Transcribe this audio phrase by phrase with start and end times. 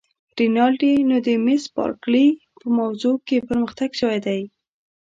[0.37, 2.27] رینالډي: نو د مس بارکلي
[2.59, 4.41] په موضوع کې پرمختګ شوی دی؟